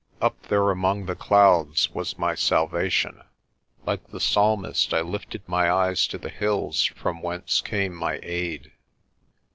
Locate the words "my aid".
7.93-8.71